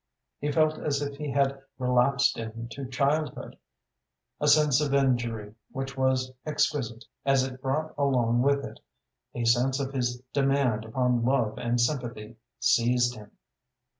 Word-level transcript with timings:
He 0.39 0.51
felt 0.51 0.79
as 0.79 0.99
if 1.03 1.17
he 1.17 1.29
had 1.29 1.61
relapsed 1.77 2.35
into 2.35 2.87
childhood. 2.87 3.55
A 4.39 4.47
sense 4.47 4.81
of 4.81 4.95
injury 4.95 5.53
which 5.71 5.95
was 5.95 6.33
exquisite, 6.43 7.05
as 7.23 7.43
it 7.43 7.61
brought 7.61 7.93
along 7.99 8.41
with 8.41 8.65
it 8.65 8.79
a 9.35 9.45
sense 9.45 9.79
of 9.79 9.93
his 9.93 10.21
demand 10.33 10.85
upon 10.85 11.23
love 11.23 11.59
and 11.59 11.79
sympathy, 11.79 12.37
seized 12.59 13.13
him. 13.13 13.29